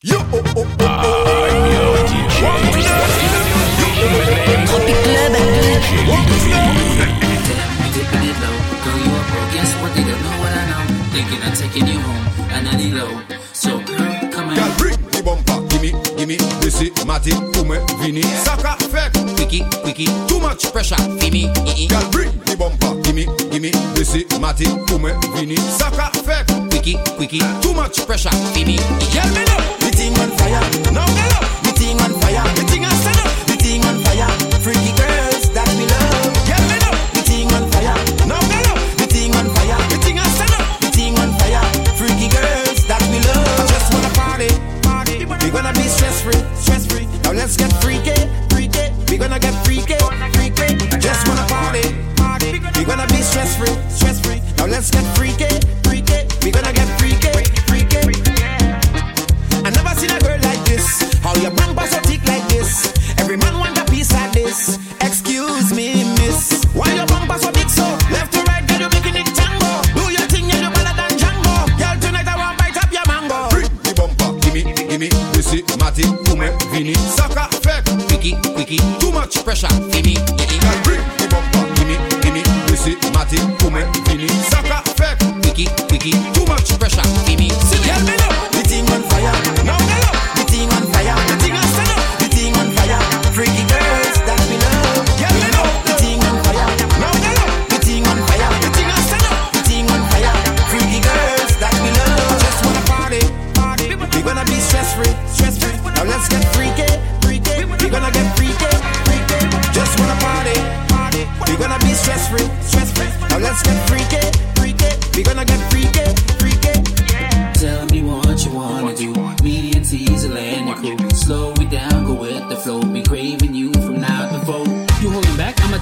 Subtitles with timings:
[0.00, 1.50] Yo, oh, oh, oh, oh.
[1.50, 2.38] I'm your DJ.
[2.38, 3.10] Tropic Club.
[7.90, 9.42] Dipping it low, girl, you a pro.
[9.50, 9.90] Guess what?
[9.96, 10.86] They don't know what I know.
[11.10, 13.10] Thinking of taking you home, and I need low.
[13.52, 16.36] So, girl, come Girl, bring the bumper, gimme, gimme.
[16.62, 18.22] This is Matty, Pume, Vini.
[18.22, 19.10] Saka, fake.
[19.34, 20.94] Quickie, quickie, too much pressure.
[21.18, 21.88] Feel me, eh.
[21.88, 23.72] Girl, bring the bumper, gimme, gimme.
[23.98, 25.56] This is Matty, Pume, Vini.
[25.56, 26.67] Saka, fake.
[26.78, 28.30] Quickie, quickie, too much pressure.
[28.54, 28.64] Eh, eh.
[28.64, 29.58] Me know.
[29.82, 30.62] The thing on fire.
[30.94, 31.42] Now me know.
[31.66, 32.46] The thing on fire.
[32.54, 33.26] The thing I stand up.
[33.50, 34.30] The thing on fire.
[34.62, 36.38] Freaky girls that we love.
[36.46, 36.94] Girl, me know.
[37.18, 37.98] The thing on fire.
[38.30, 38.78] Now me know.
[38.94, 39.74] The thing on fire.
[39.90, 40.78] The thing I stand up.
[40.78, 41.66] The thing on fire.
[41.98, 43.58] Freaky girls that we love.
[43.58, 44.50] I Just wanna party,
[44.86, 45.26] party.
[45.26, 47.10] We gonna be stress free, stress free.
[47.26, 48.14] Now let's get freaky,
[48.54, 48.94] freaky.
[49.10, 49.98] We gonna get freaky,
[50.30, 50.78] freaky.
[50.94, 51.82] I Just wanna party,
[52.14, 52.62] party.
[52.78, 53.87] We gonna be stress free.
[79.60, 79.87] Too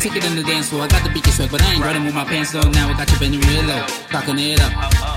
[0.09, 0.23] back?
[0.23, 0.83] I'ma take it in the dance floor.
[0.83, 2.63] I got the beat swag, but I ain't running with my pants low.
[2.70, 3.86] Now I got you bending real low.
[4.11, 4.73] Cocking it up.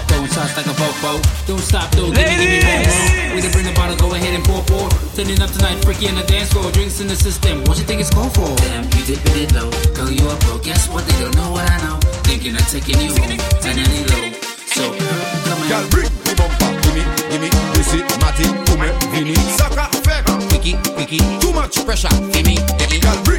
[0.07, 1.21] Throwing shots like a fofo.
[1.47, 2.11] Don't stop though.
[2.11, 3.35] Give me, give me more, more.
[3.35, 4.89] We to bring the bottle, go ahead and pour, pour.
[5.15, 6.71] Turning up tonight, freaky in the dance floor.
[6.71, 7.63] Drinks in the system.
[7.65, 8.49] What you think it's called for?
[8.65, 9.69] Damn, you dipping it low.
[9.93, 10.57] Girl, you a pro.
[10.59, 11.05] Guess what?
[11.05, 11.97] They don't know what I know.
[12.25, 13.37] Thinking of taking you home.
[13.61, 14.25] Turning it low.
[14.69, 14.85] So,
[15.45, 15.89] come Girl, on.
[15.89, 17.49] bring the bumper, gimme, gimme.
[17.73, 19.35] This is Matty, Pume, Vini.
[19.57, 20.25] Sucker, fake.
[20.49, 22.09] Quickie, quickie, too much pressure.
[22.33, 22.99] Feel me, eh.
[23.01, 23.38] Girl, bring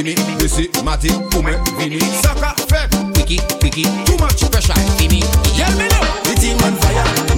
[0.00, 2.00] Ini, desi, mati, koume, vini.
[2.22, 5.20] Saka, fek, wiki, wiki Too much pressure, ini
[5.52, 7.29] Yel me nou Iti man fire.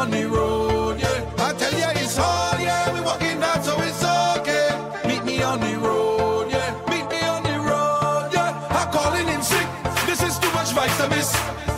[0.00, 1.44] On the road, yeah.
[1.46, 4.02] I tell ya it's all yeah, we walking out, so it's
[4.38, 4.72] okay.
[5.06, 6.72] Meet me on the road, yeah.
[6.88, 8.78] Meet me on the road, yeah.
[8.78, 9.68] I'm calling in sick.
[10.08, 11.30] This is too much vitamins.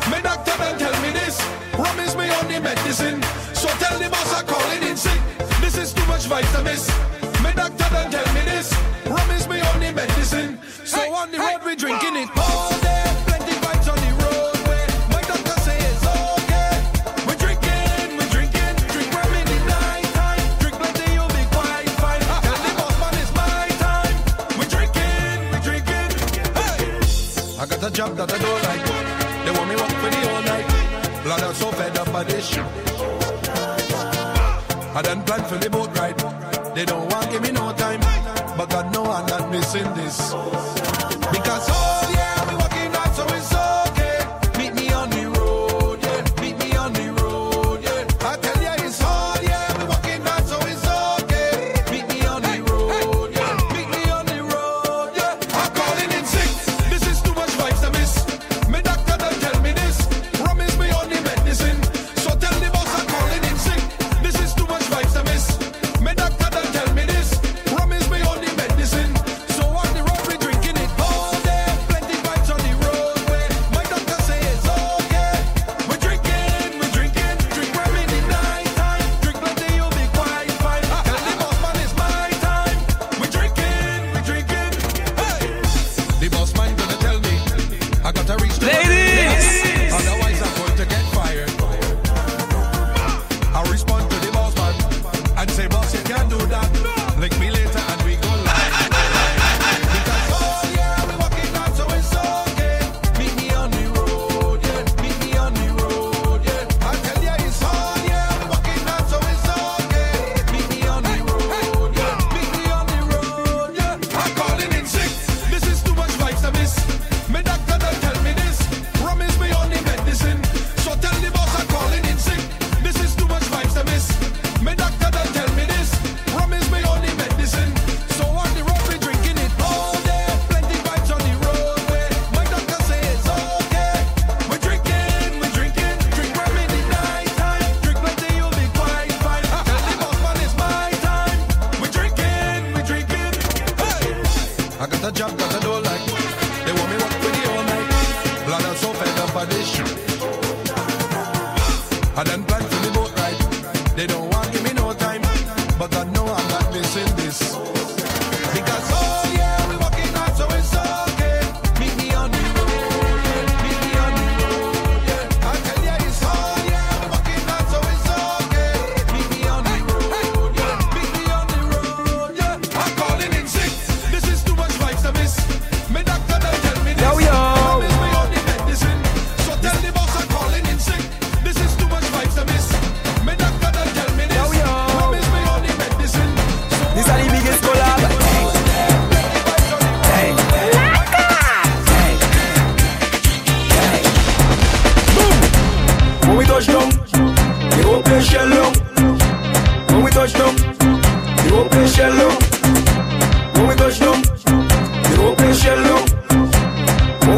[0.07, 1.37] My doctor done tell me this.
[1.73, 3.21] Promise me on the medicine.
[3.55, 5.21] So tell the boss I'm calling in sick.
[5.61, 6.87] This is too much vitamins.
[7.43, 8.69] My doctor done tell me this.
[9.03, 10.61] Promise me on the medicine.
[10.85, 12.82] So on the road we drinking it all
[27.93, 28.85] job that I don't like.
[29.45, 30.67] They want me work for the whole night.
[31.25, 32.65] Blood, I'm so fed up by this shit.
[34.95, 36.19] I done planned for the boat ride.
[36.75, 38.01] They don't want give me no time.
[38.57, 40.82] But God know I'm not missing this.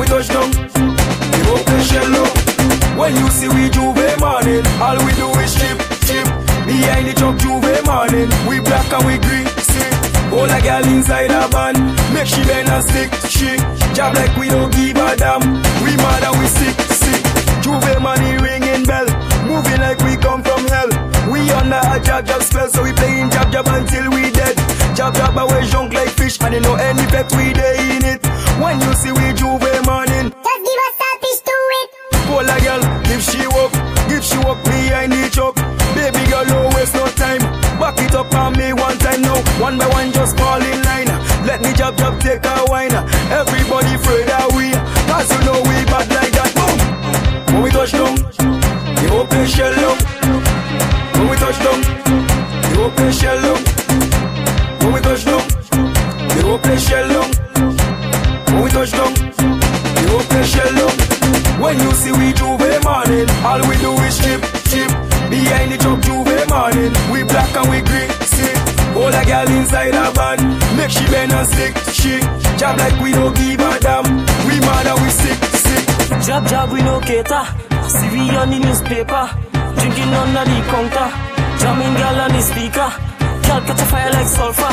[0.05, 2.13] We touch down, the whole place shell.
[3.01, 6.29] When you see we J'ouvert morning, all we do is chip, chip.
[6.69, 9.89] Behind the truck J'ouvert morning, we black and we green, see.
[10.29, 11.81] All a girl inside a van,
[12.13, 13.57] make she bend and stick, she.
[13.97, 15.41] Job like we don't give a damn,
[15.81, 17.25] we mad and we sick, sick.
[17.65, 19.09] J'ouvert money ringing bell,
[19.49, 20.93] moving like we come from hell.
[21.33, 24.53] We under a jab jab spell, so we playing jab jab until we dead.
[24.93, 28.05] Jab jab but we junk like fish, and you know any pet we day in
[28.05, 28.21] it.
[28.61, 29.74] When you see we J'ouvert
[33.15, 33.73] give she walk,
[34.09, 35.55] give she walk behind the truck.
[35.95, 37.39] Baby girl, no waste no time.
[37.79, 39.39] Back it up on me one time now.
[39.63, 41.07] One by one, just fall in line.
[41.47, 42.95] Let me jab jab take a wine.
[43.31, 44.75] Everybody afraid that we,
[45.07, 46.51] cause you know we bad like that.
[46.59, 47.55] Boom.
[47.55, 49.84] When we touch down, the place shell
[74.87, 75.85] and we sick, sick.
[76.27, 77.45] Jab jab we no cater.
[78.13, 79.25] We on the newspaper.
[79.79, 81.09] Drinking under the counter.
[81.59, 82.91] Jamming girl on the speaker.
[83.47, 84.73] Girl catch a fire like sulfur.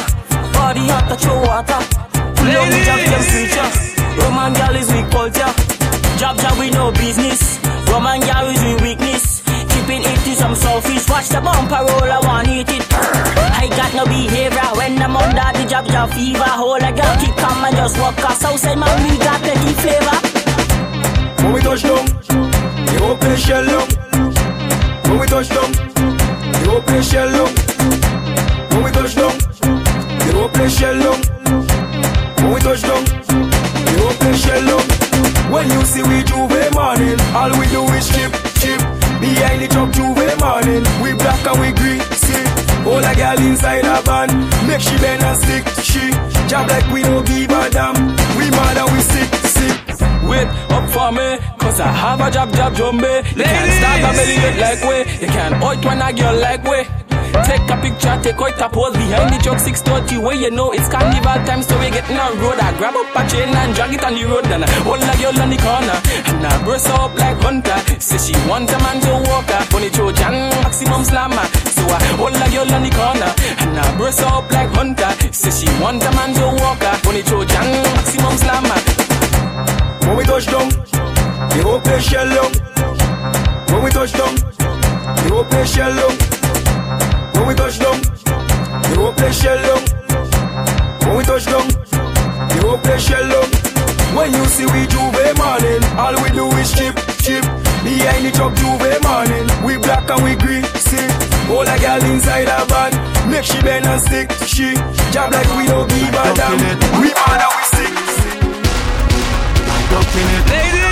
[0.53, 1.81] Body hot touch your water.
[2.37, 3.69] Pull up the jab temperature.
[4.21, 5.51] Roman girl is weak culture.
[6.19, 7.59] Jab jab we no business.
[7.89, 9.41] Roman girl is we weakness.
[9.71, 11.09] Keeping it to some selfish.
[11.09, 12.85] Watch the bumper roll, I want eat it.
[12.91, 14.40] I got no behavior I'm
[15.81, 16.43] jab jab fever.
[16.43, 20.17] Hold a girl keep calm and just walk us outside man we got plenty flavor.
[21.43, 22.05] When we touch down,
[22.85, 23.87] the place shell down.
[25.03, 27.51] When we touch down, the place shell down.
[28.69, 29.37] When we touch down,
[30.33, 31.19] the place shell down.
[32.37, 35.51] When we touch down, the place shell down.
[35.51, 38.79] When you see we J'ouvert morning, all we do is chip, chip.
[39.19, 42.00] Behind the truck J'ouvert morning, we black and we green,
[43.11, 44.29] a girl inside a van,
[44.67, 46.11] make she bend and stick, she.
[46.47, 47.95] Job like we don't give a damn,
[48.37, 49.77] we mad and we sick, sick.
[50.29, 53.13] Wait up for me, cause I have a job job jumbe.
[53.35, 55.01] You can't start a belly like way.
[55.21, 57.10] You can't out when a girl like way.
[57.31, 60.91] Take a picture, take out a pose behind the truck 630 where you know it's
[60.91, 62.59] carnival time, so we getting on road.
[62.59, 65.13] I grab up a chain and drag it on the road, and I hold a
[65.15, 65.97] girl on the corner,
[66.27, 67.77] and I her up like hunter.
[68.03, 71.45] Say she want a man to walk her, funny Trojan, maximum slammer.
[71.71, 73.31] So I hold a girl on the corner,
[73.63, 75.11] and I her up like hunter.
[75.31, 78.79] Say she want a man to walk her, funny Trojan, maximum slammer.
[80.03, 82.51] When we touch down, the whole place shell down.
[83.71, 86.30] When we touch down, the whole place shell down.
[89.21, 89.83] Place shell down.
[91.05, 91.67] When we touch down,
[92.49, 93.45] the whole place shell down.
[94.17, 97.45] When you see we J'ouvert morning, all we do is chip, chip.
[97.85, 101.05] Behind the truck J'ouvert morning, we black and we green, see.
[101.53, 102.97] All a girl inside a van,
[103.29, 104.73] make she bend and stick, she.
[105.13, 106.57] Job like we don't give a damn,
[106.97, 107.93] we mad and we sick,
[108.25, 108.41] sick.
[110.49, 110.90] Ladies.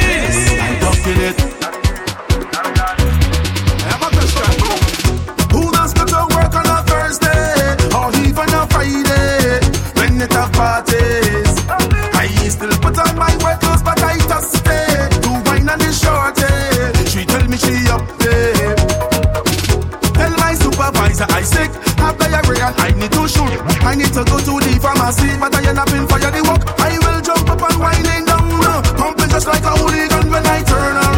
[24.79, 26.63] To the pharmacy, but I end up in fire the walk.
[26.79, 30.95] I will jump up and whining down, pumping just like a hooligan when I turn
[30.95, 31.08] around.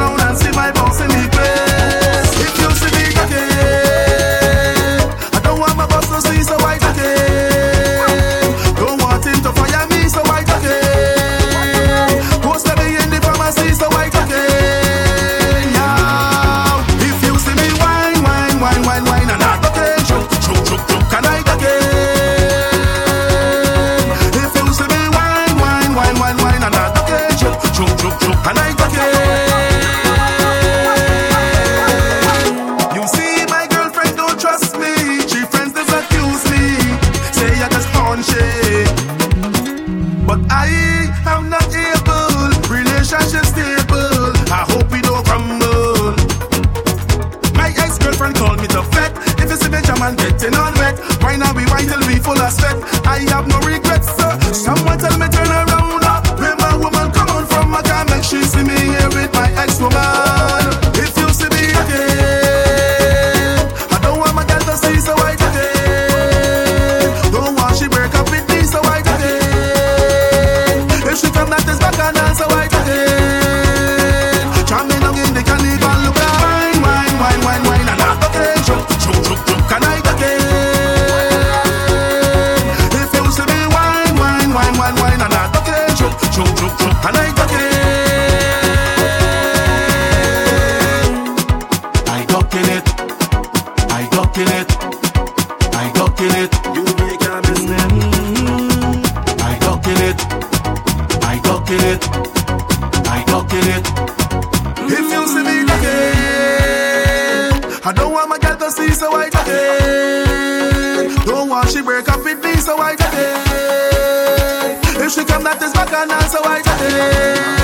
[116.09, 117.60] And so I got it.